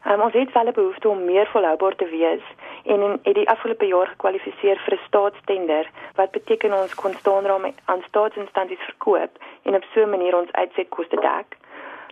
Um, 0.03 0.21
ons 0.25 0.33
het 0.35 0.51
wel 0.51 0.67
'n 0.67 0.73
behoefte 0.79 1.09
om 1.09 1.23
meer 1.25 1.47
volhoubaar 1.47 1.95
te 1.95 2.07
wees 2.09 2.43
en 2.83 2.99
in 3.23 3.33
die 3.33 3.47
afgelope 3.49 3.87
jaar 3.87 4.07
gekwalifiseer 4.07 4.81
vir 4.85 4.93
'n 4.95 5.05
staatstender 5.07 5.89
wat 6.15 6.31
beteken 6.31 6.73
ons 6.73 6.95
kon 6.95 7.13
staanraam 7.13 7.71
aan 7.85 8.03
staatsinstansies 8.07 8.83
verkoop 8.89 9.31
en 9.63 9.75
op 9.75 9.83
so 9.93 10.01
'n 10.01 10.09
manier 10.09 10.37
ons 10.37 10.51
uitsetkoste 10.51 11.15
dek. 11.15 11.47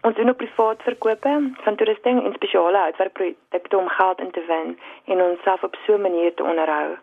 Ons 0.01 0.15
doen 0.15 0.29
ook 0.29 0.43
privaat 0.43 0.81
verkope 0.81 1.51
van 1.63 1.75
toerusting 1.75 2.23
en 2.25 2.33
spesiale 2.33 2.77
uitwerkprodukte 2.77 3.77
om 3.77 3.87
geld 3.87 4.19
in 4.19 4.31
te 4.31 4.43
win 4.47 4.79
en 5.05 5.21
onsself 5.21 5.63
op 5.63 5.75
so 5.85 5.93
'n 5.93 6.01
manier 6.01 6.33
te 6.33 6.43
onderhou. 6.43 6.97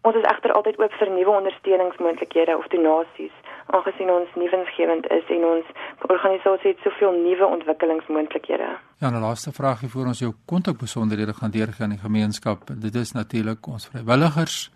Ons 0.00 0.16
is 0.16 0.22
egter 0.22 0.52
altyd 0.52 0.78
oop 0.78 0.92
vir 0.92 1.10
nuwe 1.10 1.30
ondersteuningsmoontlikhede 1.30 2.56
of 2.56 2.66
donasies 2.66 3.36
aangesien 3.76 4.10
ons 4.10 4.34
nuwensgewend 4.34 5.06
is 5.18 5.26
en 5.36 5.44
ons 5.44 5.66
organisasie 6.08 6.72
het 6.72 6.82
soveel 6.86 7.12
nuwe 7.26 7.46
ontwikkelingsmoontlikhede. 7.56 8.70
Ja, 9.02 9.08
'n 9.10 9.20
laaste 9.26 9.52
vraagie 9.52 9.88
voor 9.94 10.06
ons 10.06 10.18
jou 10.18 10.32
kontakbesonderhede 10.46 11.34
gaan 11.34 11.50
deurgee 11.50 11.84
aan 11.84 11.96
die 11.96 12.06
gemeenskap. 12.08 12.58
Dit 12.86 12.94
is 12.94 13.12
natuurlik 13.12 13.66
ons 13.66 13.88
vrywilligers 13.88 14.70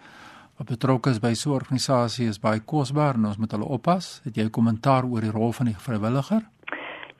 wat 0.58 0.66
betrokke 0.66 1.10
is 1.10 1.20
by 1.20 1.34
so 1.34 1.50
'n 1.50 1.60
organisasie 1.60 2.28
is 2.28 2.40
baie 2.40 2.60
kosbaar 2.60 3.14
en 3.14 3.24
ons 3.24 3.38
moet 3.38 3.50
hulle 3.50 3.68
oppas. 3.76 4.20
Het 4.24 4.34
jy 4.36 4.50
kommentaar 4.50 5.04
oor 5.04 5.20
die 5.20 5.36
rol 5.38 5.52
van 5.52 5.66
die 5.66 5.78
vrywilliger? 5.86 6.42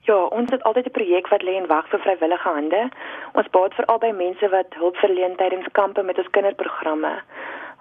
Ja, 0.08 0.16
ons 0.38 0.50
het 0.50 0.62
altyd 0.62 0.86
'n 0.86 0.90
projek 0.90 1.28
wat 1.28 1.42
lê 1.42 1.54
en 1.60 1.66
wag 1.66 1.88
vir 1.88 2.00
vrywillige 2.00 2.48
hande. 2.48 2.90
Ons 3.32 3.48
baat 3.50 3.74
veral 3.74 3.98
by 3.98 4.12
mense 4.24 4.48
wat 4.48 4.74
hulp 4.74 4.96
verleen 4.96 5.36
tydens 5.36 5.68
kampe 5.72 6.02
met 6.02 6.18
ons 6.18 6.30
kinderprogramme. 6.30 7.22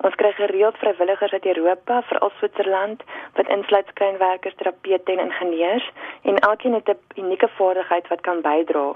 Ons 0.06 0.16
kry 0.16 0.32
gereeld 0.32 0.78
vrywilligers 0.78 1.32
uit 1.32 1.46
Europa, 1.46 2.02
veral 2.02 2.32
Switserland, 2.38 3.04
wat 3.34 3.50
insluit 3.50 3.88
skrynwerkers, 3.88 4.56
terapeute 4.56 5.12
en 5.12 5.20
ingenieurs 5.20 5.92
en 6.22 6.38
elkeen 6.38 6.74
het 6.74 6.90
'n 6.90 7.22
unieke 7.22 7.50
vaardigheid 7.58 8.08
wat 8.08 8.22
kan 8.22 8.42
bydra. 8.42 8.94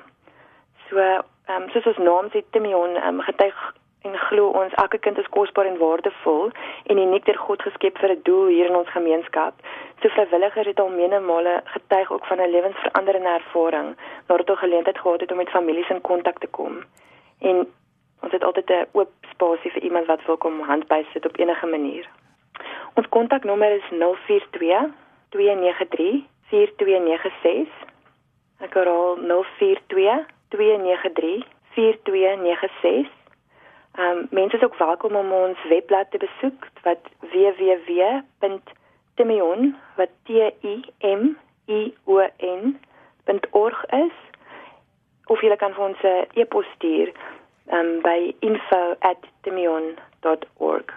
So, 0.89 0.98
ehm 0.98 1.62
um, 1.62 1.70
soos 1.70 1.86
ons 1.86 1.98
naam 1.98 2.29
sê 2.29 2.43
Timion, 2.50 2.96
ehm 2.96 3.08
um, 3.08 3.22
getuig 3.22 3.74
en 4.01 4.17
glo 4.17 4.48
ons 4.48 4.74
elke 4.74 4.98
kind 4.98 5.17
is 5.17 5.29
kosbaar 5.29 5.65
en 5.65 5.77
waardevol 5.77 6.50
en 6.84 6.98
uniek 6.98 7.25
deur 7.25 7.38
God 7.38 7.62
geskep 7.62 7.98
vir 7.98 8.12
'n 8.12 8.22
doel 8.24 8.46
hier 8.46 8.70
in 8.70 8.75
ons 8.75 8.89
gemeenskap. 8.89 9.53
So 10.01 10.10
vrywilligers 10.10 10.67
het 10.67 10.79
al 10.79 10.89
menige 10.89 11.62
getuig 11.65 12.12
ook 12.12 12.25
van 12.25 12.38
'n 12.38 12.51
lewensveranderende 12.55 13.29
ervaring 13.29 13.96
nadat 14.27 14.48
hulle 14.48 14.58
geleentheid 14.58 14.98
gehad 14.98 15.22
het 15.22 15.31
om 15.31 15.38
met 15.38 15.50
families 15.50 15.89
in 15.89 16.01
kontak 16.01 16.39
te 16.39 16.48
kom. 16.48 16.84
En 17.39 17.67
ons 18.21 18.31
het 18.31 18.43
altyd 18.43 18.69
'n 18.69 18.87
oop 18.91 19.11
spasie 19.31 19.71
vir 19.71 19.83
iemand 19.83 20.05
wat 20.05 20.25
wil 20.25 20.37
kom 20.37 20.61
handbysit 20.61 21.25
op 21.25 21.37
enige 21.37 21.65
manier. 21.65 22.09
Ons 22.93 23.09
kontaknommer 23.09 23.71
is 23.71 23.87
042 23.89 24.93
293 25.29 26.25
4296. 26.49 27.69
Ek 28.59 28.73
herhaal 28.73 29.17
042 29.17 30.25
293 30.49 31.45
4296. 31.75 33.19
Ehm 33.95 34.17
um, 34.17 34.27
mense 34.29 34.55
is 34.55 34.63
ook 34.63 34.77
welkom 34.77 35.15
om 35.15 35.31
ons 35.31 35.57
webblad 35.69 36.11
te 36.11 36.17
besoek 36.17 36.67
wat 36.83 36.99
www.timion 37.19 38.15
wat 39.95 40.09
t 40.23 40.29
i 40.61 40.83
m 40.99 41.37
i 41.67 41.93
o 42.03 42.19
n.org 42.37 43.85
is 43.85 44.13
of 45.25 45.41
jy 45.41 45.55
kan 45.55 45.73
vir 45.73 45.83
ons 45.83 46.01
'n 46.03 46.25
e-pos 46.39 46.65
stuur 46.75 47.11
um, 47.68 48.01
by 48.01 48.36
info@timion.org. 48.39 50.94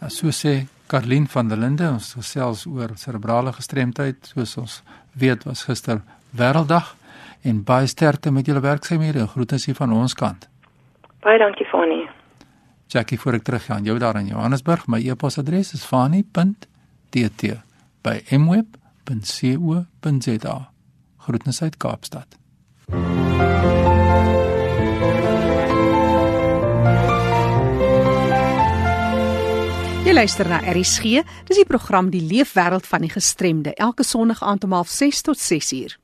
Nou, 0.00 0.10
so 0.10 0.28
sê 0.28 0.66
Karlien 0.86 1.28
van 1.28 1.48
der 1.48 1.58
Linde 1.58 1.88
ons 1.88 2.12
gesels 2.12 2.66
oor 2.66 2.88
serebrale 3.00 3.52
gestremdheid 3.52 4.16
soos 4.34 4.56
ons 4.60 4.82
weet 5.12 5.44
was 5.44 5.64
gister 5.64 6.00
wêrelddag 6.36 6.96
en 7.44 7.64
baie 7.64 7.86
sterkte 7.86 8.30
met 8.30 8.46
julle 8.46 8.60
werksaamhede 8.60 9.18
en 9.24 9.28
groetens 9.28 9.66
hier 9.66 9.78
van 9.78 9.92
ons 9.92 10.14
kant. 10.14 10.48
Baie 11.24 11.38
dankie 11.38 11.66
Fani. 11.66 12.08
Jackie 12.86 13.20
voor 13.20 13.34
ek 13.40 13.44
teruggaan, 13.48 13.84
jou 13.84 13.98
daar 13.98 14.16
in 14.20 14.26
Johannesburg, 14.30 14.86
my 14.86 15.00
e-posadres 15.02 15.72
is 15.74 15.84
fani.tt 15.88 17.42
by 18.04 18.16
mweb.co.za. 18.38 20.56
Groetens 21.24 21.62
uit 21.62 21.76
Kaapstad. 21.76 22.28
Jy 30.04 30.12
luister 30.12 30.44
na 30.44 30.58
RSG. 30.68 31.22
Dis 31.48 31.56
die 31.56 31.64
program 31.64 32.10
Die 32.12 32.20
Leefwêreld 32.20 32.84
van 32.84 33.06
die 33.06 33.08
Gestremde 33.08 33.72
elke 33.80 34.04
Sondag 34.04 34.42
aand 34.44 34.66
om 34.66 34.74
06:30 34.76 35.22
tot 35.24 35.38
6:00. 35.40 35.96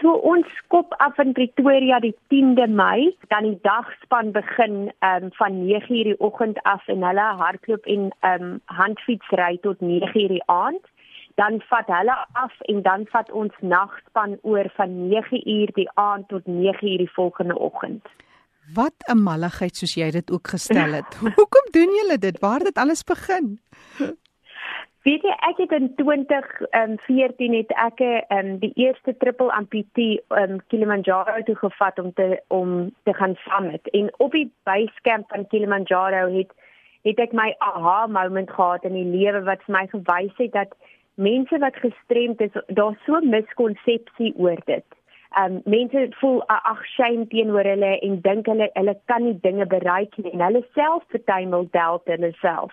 So 0.01 0.11
ons 0.27 0.47
skop 0.59 0.91
af 0.99 1.19
in 1.23 1.31
Pretoria 1.33 2.01
die 2.03 2.15
10de 2.33 2.67
Mei, 2.67 3.15
dan 3.31 3.47
die 3.47 3.59
dagspan 3.63 4.33
begin 4.35 4.91
um, 4.99 5.31
van 5.39 5.61
9:00 5.63 6.09
die 6.09 6.19
oggend 6.19 6.59
af 6.63 6.83
en 6.91 7.03
hulle 7.07 7.27
hardloop 7.39 7.85
en 7.85 8.11
um, 8.31 8.59
handfietsry 8.65 9.57
tot 9.63 9.79
9:00 9.79 10.27
die 10.35 10.43
aand. 10.45 10.83
Dan 11.35 11.61
vat 11.69 11.87
hulle 11.91 12.15
af 12.31 12.53
en 12.71 12.81
dan 12.81 13.05
vat 13.11 13.31
ons 13.31 13.53
nagspan 13.59 14.37
oor 14.41 14.69
van 14.75 14.89
9:00 15.09 15.73
die 15.73 15.89
aand 15.93 16.27
tot 16.27 16.45
9:00 16.45 16.79
die 16.79 17.11
volgende 17.11 17.57
oggend. 17.59 18.07
Wat 18.73 18.95
'n 19.07 19.23
malligheid 19.23 19.75
soos 19.75 19.93
jy 19.95 20.11
dit 20.11 20.31
ook 20.31 20.47
gestel 20.47 20.93
het. 20.93 21.15
Hoekom 21.39 21.65
doen 21.71 21.91
julle 21.99 22.17
dit? 22.17 22.39
Waar 22.39 22.59
het 22.59 22.73
dit 22.73 22.77
alles 22.77 23.03
begin? 23.03 23.59
Weet 25.05 25.21
jy 25.21 25.33
ek 25.45 25.59
het 25.61 25.73
in 25.77 25.91
2014 25.95 27.51
um, 27.51 27.57
het 27.59 27.73
ek 27.77 27.99
um, 28.33 28.47
die 28.57 28.71
eerste 28.73 29.13
triple 29.21 29.51
amputee 29.53 30.15
um, 30.33 30.57
Kilimanjaro 30.67 31.43
toe 31.45 31.55
gevat 31.55 31.99
om 31.99 32.13
te 32.13 32.41
om 32.47 32.71
te 33.03 33.13
gaan 33.13 33.35
summit 33.43 33.89
en 33.89 34.09
op 34.17 34.31
die 34.31 34.47
basecamp 34.63 35.29
van 35.29 35.45
Kilimanjaro 35.47 36.23
het 36.33 36.49
het 37.05 37.21
ek 37.21 37.37
my 37.37 37.51
aha 37.59 38.07
moment 38.07 38.49
gehad 38.49 38.83
in 38.89 38.97
die 38.97 39.05
lewe 39.05 39.43
wat 39.45 39.61
vir 39.67 39.77
my 39.77 39.85
gewys 39.93 40.41
het 40.41 40.57
dat 40.57 40.73
mense 41.15 41.57
wat 41.59 41.75
gestremd 41.75 42.41
is 42.41 42.53
daar 42.67 42.99
so 43.05 43.19
miskonsepsie 43.19 44.33
oor 44.37 44.59
dit. 44.65 44.85
Um 45.39 45.61
mense 45.65 46.07
voel 46.19 46.37
ag 46.47 46.83
shame 46.95 47.25
teenoor 47.27 47.67
hulle 47.67 47.91
en 48.07 48.19
dink 48.23 48.47
hulle 48.47 48.69
hulle 48.73 48.93
kan 49.11 49.23
nie 49.23 49.35
dinge 49.43 49.65
bereik 49.71 50.13
nie 50.17 50.31
en 50.31 50.43
hulle 50.45 50.61
self 50.77 51.03
vertuimel 51.15 51.67
delta 51.71 52.15
hulle 52.15 52.31
self. 52.39 52.71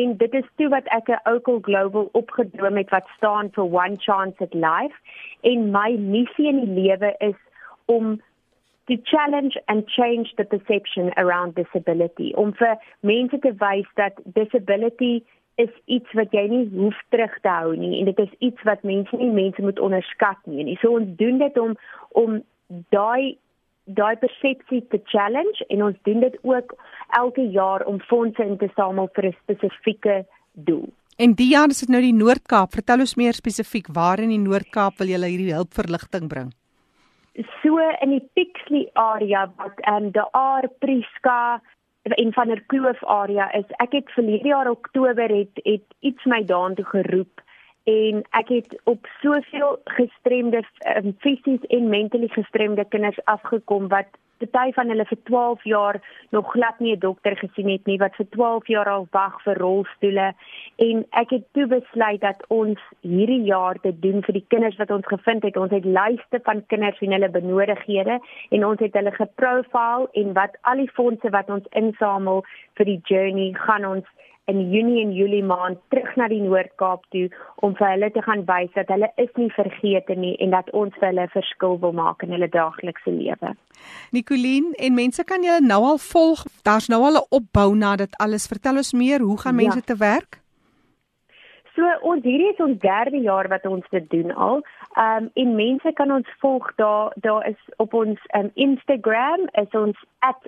En 0.00 0.16
dit 0.22 0.34
is 0.34 0.48
toe 0.56 0.68
wat 0.74 0.90
ek 0.96 1.10
'n 1.10 1.20
Oakle 1.32 1.60
Global 1.68 2.08
opgedroom 2.22 2.76
het 2.82 2.90
wat 2.90 3.06
staan 3.16 3.52
vir 3.54 3.64
One 3.64 3.96
Chance 4.06 4.42
at 4.42 4.54
Life. 4.54 4.96
En 5.42 5.70
my 5.70 5.90
missie 5.98 6.48
in 6.48 6.60
die 6.64 6.74
lewe 6.82 7.14
is 7.18 7.38
om 7.86 8.20
to 8.86 8.96
challenge 9.04 9.56
and 9.68 9.88
change 9.88 10.34
the 10.36 10.44
perception 10.44 11.12
around 11.16 11.54
disability. 11.54 12.32
Om 12.34 12.54
vir 12.54 12.74
mense 13.00 13.38
te 13.38 13.52
wys 13.62 13.86
dat 13.94 14.18
disability 14.24 15.22
is 15.62 15.72
iets 15.86 16.16
wat 16.18 16.32
jy 16.36 16.46
nie 16.50 16.64
hoef 16.74 16.98
terug 17.14 17.34
te 17.44 17.52
hou 17.52 17.74
nie 17.76 17.98
en 18.00 18.08
dit 18.10 18.22
is 18.24 18.32
iets 18.48 18.66
wat 18.68 18.82
mense 18.86 19.16
nie 19.20 19.30
mense 19.34 19.62
moet 19.62 19.80
onderskat 19.82 20.40
nie. 20.46 20.64
En 20.64 20.76
so 20.80 20.96
ons 20.98 21.16
doen 21.20 21.38
dit 21.42 21.58
om 21.58 21.76
om 22.22 22.40
daai 22.94 23.36
daai 23.98 24.16
persepsie 24.22 24.82
te 24.92 25.00
challenge 25.10 25.66
en 25.68 25.82
ons 25.88 25.98
doen 26.08 26.20
dit 26.22 26.38
ook 26.46 26.74
elke 27.18 27.46
jaar 27.56 27.84
om 27.90 28.00
fondse 28.12 28.44
in 28.44 28.56
te 28.58 28.70
samel 28.76 29.10
vir 29.14 29.26
'n 29.30 29.36
spesifieke 29.42 30.24
doel. 30.52 30.88
En 31.20 31.34
die 31.34 31.50
jaar 31.50 31.68
is 31.68 31.80
dit 31.80 31.90
nou 31.92 32.00
die 32.00 32.16
Noord-Kaap. 32.16 32.72
Vertel 32.72 33.02
ons 33.04 33.14
meer 33.14 33.36
spesifiek 33.36 33.86
waar 33.92 34.18
in 34.18 34.30
die 34.32 34.40
Noord-Kaap 34.40 35.02
wil 35.02 35.10
julle 35.12 35.28
hierdie 35.28 35.52
hulpverligting 35.52 36.28
bring? 36.28 36.52
So 37.62 37.76
in 38.00 38.10
die 38.10 38.24
Pixley 38.34 38.88
area 38.94 39.52
wat 39.56 39.76
ehm 39.84 40.04
um, 40.04 40.10
die 40.16 40.26
Aar 40.32 40.68
Priska 40.78 41.60
en 42.02 42.32
van 42.32 42.48
der 42.48 42.62
Kloof 42.66 43.04
area 43.04 43.52
is 43.52 43.68
ek 43.76 43.92
het 43.92 44.10
verlede 44.10 44.48
jaar 44.48 44.70
Oktober 44.70 45.28
het 45.28 45.60
het 45.62 45.86
iets 46.00 46.24
my 46.24 46.44
daartoe 46.44 46.84
geroep 46.84 47.42
en 47.84 48.22
ek 48.30 48.48
het 48.48 48.80
op 48.84 49.06
soveel 49.20 49.78
gestremde 49.84 50.62
um, 50.96 51.14
fisies 51.18 51.64
en 51.68 51.88
mentally 51.88 52.28
gestremde 52.28 52.84
kinders 52.88 53.24
afgekom 53.24 53.88
wat 53.88 54.08
party 54.46 54.72
van 54.72 54.88
hulle 54.88 55.04
vir 55.04 55.18
12 55.24 55.64
jaar 55.64 56.00
nog 56.30 56.50
glad 56.52 56.78
nie 56.80 56.94
'n 56.96 56.98
dokter 56.98 57.36
gesien 57.36 57.68
het 57.68 57.86
nie 57.86 57.98
wat 57.98 58.14
vir 58.16 58.28
12 58.28 58.66
jaar 58.66 58.88
al 58.88 59.06
wag 59.10 59.42
vir 59.42 59.58
rolstoele. 59.58 60.32
En 60.76 61.06
ek 61.10 61.30
het 61.30 61.44
toe 61.52 61.66
besluit 61.66 62.20
dat 62.20 62.44
ons 62.48 62.78
hierdie 63.00 63.42
jaar 63.42 63.76
te 63.80 63.98
doen 63.98 64.22
vir 64.22 64.32
die 64.32 64.44
kinders 64.48 64.76
wat 64.76 64.90
ons 64.90 65.06
gevind 65.06 65.42
het. 65.42 65.56
Ons 65.56 65.70
het 65.70 65.84
lyste 65.84 66.40
van 66.42 66.66
kinders 66.66 67.00
en 67.00 67.12
hulle 67.12 67.28
benodighede 67.30 68.20
en 68.50 68.66
ons 68.66 68.80
het 68.80 68.94
hulle 68.94 69.12
geprofile 69.12 70.08
en 70.12 70.32
wat 70.32 70.56
al 70.60 70.76
die 70.76 70.90
fondse 70.90 71.30
wat 71.30 71.50
ons 71.50 71.66
insamel 71.70 72.44
vir 72.74 72.84
die 72.84 73.00
journey 73.02 73.52
gaan 73.52 73.84
ons 73.84 74.06
in 74.44 74.70
Junie 74.70 75.02
en 75.04 75.12
Julie 75.12 75.44
maand 75.44 75.78
terug 75.88 76.16
na 76.16 76.28
die 76.28 76.40
Noord-Kaap 76.42 77.04
toe 77.14 77.28
om 77.56 77.74
vir 77.78 77.88
hulle 77.92 78.10
te 78.10 78.22
gaan 78.22 78.44
wys 78.48 78.72
dat 78.74 78.88
hulle 78.88 79.10
is 79.16 79.30
nie 79.36 79.50
vergeete 79.54 80.16
nie 80.18 80.34
en 80.40 80.50
dat 80.56 80.70
ons 80.72 80.94
vir 80.98 81.08
hulle 81.08 81.26
'n 81.28 81.34
verskil 81.36 81.78
wil 81.80 81.92
maak 81.92 82.22
in 82.22 82.32
hulle 82.36 82.48
daaglikse 82.48 83.10
lewe. 83.10 83.54
Nicoline, 84.12 84.74
en 84.78 84.94
mense 84.94 85.24
kan 85.24 85.42
julle 85.42 85.60
nou 85.60 85.82
al 85.84 85.98
volg. 85.98 86.44
Daar's 86.62 86.88
nou 86.88 87.02
al 87.04 87.20
'n 87.20 87.26
opbou 87.30 87.74
na 87.74 87.96
dit 87.96 88.16
alles. 88.18 88.46
Vertel 88.46 88.76
ons 88.76 88.92
meer, 88.92 89.20
hoe 89.20 89.38
gaan 89.38 89.54
mense 89.54 89.82
ja. 89.82 89.88
te 89.94 89.96
werk? 89.96 90.40
So 91.74 91.86
ons 92.02 92.24
hierdie 92.24 92.50
is 92.50 92.60
ons 92.60 92.80
derde 92.82 93.20
jaar 93.24 93.48
wat 93.48 93.66
ons 93.66 93.86
dit 93.90 94.10
doen 94.10 94.32
al. 94.34 94.62
Ehm 94.96 95.24
um, 95.24 95.30
en 95.34 95.54
mense 95.54 95.92
kan 95.92 96.10
ons 96.12 96.28
volg 96.42 96.72
daar 96.76 97.12
daar 97.14 97.46
is 97.48 97.60
op 97.76 97.94
ons 97.94 98.18
um, 98.38 98.50
Instagram 98.54 99.46
is 99.62 99.70
ons 99.82 99.96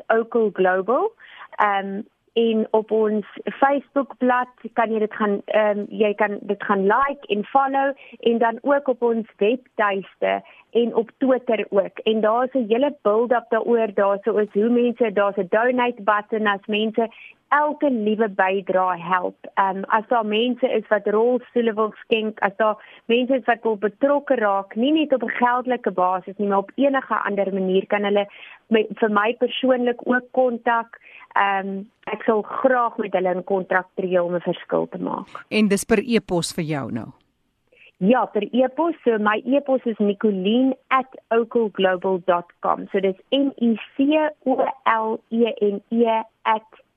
@ocalglobal. 0.06 1.12
Ehm 1.56 1.86
um, 1.86 2.02
en 2.32 2.66
op 2.70 2.90
ons 2.90 3.26
Facebook 3.44 4.16
bladsy 4.18 4.70
kan 4.72 4.92
jy 4.92 4.98
dit 5.04 5.14
gaan 5.20 5.40
ehm 5.44 5.78
um, 5.78 5.86
jy 5.90 6.14
kan 6.14 6.38
dit 6.40 6.64
gaan 6.64 6.86
like 6.88 7.26
en 7.34 7.44
follow 7.44 7.92
en 8.20 8.38
dan 8.38 8.58
ook 8.62 8.88
op 8.88 9.02
ons 9.02 9.28
webtuiste 9.36 10.40
en 10.72 10.94
op 10.94 11.10
Twitter 11.18 11.66
ook. 11.70 11.98
En 11.98 12.20
daar's 12.20 12.52
'n 12.52 12.64
hele 12.68 12.94
build-up 13.02 13.46
daaroor, 13.48 13.94
daar's 13.94 14.24
is 14.24 14.52
hoe 14.52 14.68
mense, 14.68 15.12
daar's 15.12 15.36
'n 15.36 15.46
donate 15.50 16.02
button 16.02 16.46
as 16.46 16.66
mense 16.66 17.10
elke 17.48 17.90
liewe 17.90 18.28
bydra 18.28 18.96
help. 18.96 19.36
Ehm 19.54 19.76
um, 19.76 19.84
as 19.84 20.06
daar 20.08 20.26
mense 20.26 20.68
is 20.72 20.88
wat 20.88 21.06
rolstoele 21.06 21.74
wil 21.74 21.92
skenk, 22.04 22.40
as 22.40 22.56
daar 22.56 23.02
mense 23.06 23.34
is 23.34 23.44
wat 23.44 23.62
wil 23.62 23.76
betrokke 23.76 24.34
raak, 24.34 24.74
nie 24.74 24.92
net 24.92 25.12
op 25.12 25.22
'n 25.22 25.36
geldelike 25.40 25.90
basis 25.90 26.36
nie, 26.36 26.48
maar 26.48 26.64
op 26.64 26.72
enige 26.74 27.14
ander 27.14 27.52
manier 27.52 27.86
kan 27.86 28.04
hulle 28.04 28.26
met, 28.72 28.92
vir 29.00 29.12
my 29.12 29.32
persoonlik 29.40 30.04
ook 30.08 30.28
kontak. 30.36 31.00
Ehm 31.38 31.68
um, 31.68 31.80
ek 32.12 32.24
sal 32.26 32.42
graag 32.42 32.96
met 33.00 33.14
hulle 33.16 33.34
in 33.36 33.44
kontrak 33.48 33.88
tree 33.96 34.22
om 34.22 34.34
'n 34.34 34.44
verskil 34.44 34.88
te 34.90 34.98
maak. 34.98 35.28
En 35.48 35.68
dis 35.68 35.84
per 35.84 36.02
e-pos 36.02 36.52
vir 36.56 36.64
jou 36.64 36.90
nou. 36.92 37.08
Ja, 38.02 38.26
per 38.26 38.42
e-pos. 38.50 38.96
So 39.04 39.18
my 39.18 39.42
e-pos 39.46 39.80
is 39.84 39.98
nicoline@ocalglobal.com. 39.98 42.88
So 42.90 43.00
dis 43.00 43.16
N 43.30 43.52
I 43.62 43.80
C 43.96 44.30
O 44.44 44.66
L 44.84 45.20
E 45.30 45.54
N 45.60 45.82
E 45.88 46.22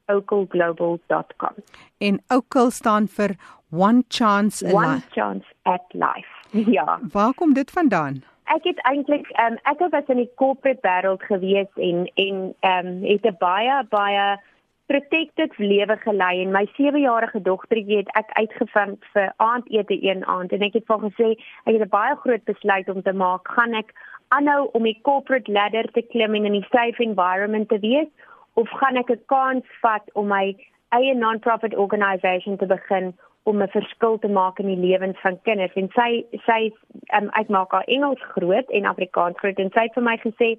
@ocalglobal.com. 0.05 1.53
En 1.97 2.23
Ocal 2.27 2.71
staan 2.71 3.07
vir 3.07 3.35
One 3.69 4.03
Chance 4.07 4.65
a 4.65 4.67
Life. 4.67 4.77
One 4.77 5.01
Chance 5.11 5.45
at 5.63 5.93
Life. 5.93 6.27
Ja. 6.71 6.99
Waar 7.11 7.33
kom 7.33 7.53
dit 7.53 7.71
vandaan? 7.71 8.23
Ek 8.45 8.63
het 8.63 8.79
eintlik 8.85 9.29
um, 9.41 9.57
ek 9.63 9.79
het 9.79 10.09
in 10.09 10.17
die 10.21 10.31
corporate 10.35 10.81
wêreld 10.85 11.23
gewees 11.25 11.71
en 11.81 12.05
en 12.15 12.53
ehm 12.59 12.87
um, 12.87 13.03
het 13.03 13.25
'n 13.25 13.37
baie 13.39 13.83
baie 13.89 14.37
protected 14.85 15.57
lewe 15.57 15.97
gelei. 15.97 16.41
En 16.41 16.51
my 16.51 16.65
7-jarige 16.77 17.41
dogtertjie 17.41 17.97
het 17.97 18.11
ek 18.13 18.29
uitgevind 18.31 19.05
vir 19.13 19.33
aandete 19.37 19.97
een 20.01 20.25
aand. 20.25 20.51
En 20.51 20.61
ek 20.61 20.73
het 20.73 20.85
vir 20.85 20.99
gesê 21.09 21.29
ek 21.65 21.73
het 21.73 21.81
'n 21.81 21.97
baie 21.97 22.15
groot 22.15 22.43
besluit 22.43 22.89
om 22.89 23.01
te 23.01 23.13
maak. 23.13 23.47
Gaan 23.47 23.73
ek 23.73 23.93
aanhou 24.27 24.69
om 24.71 24.83
die 24.83 24.99
corporate 25.01 25.51
ladder 25.51 25.91
te 25.91 26.01
klim 26.01 26.35
en 26.35 26.45
in 26.45 26.55
'n 26.55 26.67
safe 26.71 27.03
environment 27.03 27.69
te 27.69 27.79
wees? 27.79 28.07
Of 28.53 28.69
gaan 28.69 28.95
ek 28.95 29.09
'n 29.09 29.25
kans 29.25 29.65
vat 29.81 30.09
om 30.13 30.27
my 30.27 30.55
eie 30.89 31.13
non-profit 31.13 31.75
organisation 31.75 32.57
te 32.57 32.65
begin 32.65 33.15
om 33.45 33.61
'n 33.61 33.67
verskil 33.67 34.17
te 34.19 34.27
maak 34.27 34.59
in 34.59 34.67
die 34.67 34.87
lewens 34.87 35.19
van 35.21 35.41
kinders. 35.41 35.73
En 35.73 35.89
sy 35.93 36.25
sy 36.45 36.71
um, 37.17 37.29
ek 37.41 37.47
maak 37.47 37.71
haar 37.71 37.87
Engels 37.87 38.23
groot 38.33 38.69
en 38.69 38.85
Afrikaans 38.85 39.37
groot. 39.37 39.59
En 39.59 39.69
sy 39.73 39.85
het 39.85 39.93
vir 39.93 40.03
my 40.03 40.17
gesê 40.17 40.49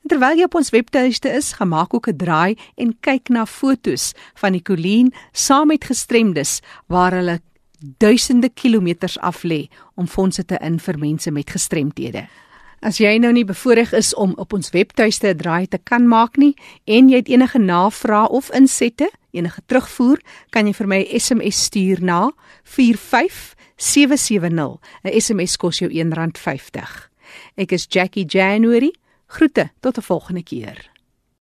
Terwyl 0.06 0.36
jy 0.36 0.44
op 0.44 0.54
ons 0.54 0.70
webtuiste 0.70 1.28
is, 1.28 1.52
gemaak 1.52 1.94
ook 1.94 2.08
'n 2.08 2.16
draai 2.16 2.56
en 2.76 2.96
kyk 3.00 3.28
na 3.28 3.46
fotos 3.46 4.12
van 4.34 4.52
die 4.52 4.62
Colleen 4.62 5.12
saam 5.32 5.66
met 5.66 5.84
gestremdes 5.84 6.60
waar 6.86 7.12
hulle 7.12 7.40
duisende 7.98 8.48
kilometers 8.48 9.18
af 9.18 9.42
lê 9.42 9.68
om 9.94 10.06
fondse 10.06 10.44
te 10.44 10.58
in 10.60 10.78
vir 10.78 10.98
mense 10.98 11.30
met 11.30 11.50
gestremthede. 11.50 12.28
As 12.82 12.98
jy 12.98 13.12
nou 13.22 13.28
nie 13.30 13.44
bevoorreg 13.46 13.92
is 13.94 14.08
om 14.18 14.32
op 14.42 14.56
ons 14.56 14.72
webtuiste 14.74 15.28
'n 15.30 15.38
draai 15.38 15.70
te 15.70 15.78
kan 15.78 16.02
maak 16.08 16.36
nie 16.36 16.56
en 16.84 17.08
jy 17.08 17.16
het 17.16 17.28
enige 17.28 17.58
navrae 17.58 18.28
of 18.28 18.50
insette, 18.50 19.10
enige 19.30 19.60
terugvoer, 19.66 20.18
kan 20.50 20.66
jy 20.66 20.72
vir 20.72 20.86
my 20.86 20.98
'n 20.98 21.20
SMS 21.20 21.64
stuur 21.64 22.02
na 22.02 22.32
45770. 22.64 24.80
'n 25.04 25.20
SMS 25.20 25.56
kos 25.56 25.78
jou 25.78 25.90
R1.50. 25.90 27.10
Ek 27.56 27.72
is 27.72 27.86
Jackie 27.88 28.26
January. 28.26 28.92
Groete 29.26 29.70
tot 29.80 29.98
'n 29.98 30.02
volgende 30.02 30.42
keer. 30.42 30.91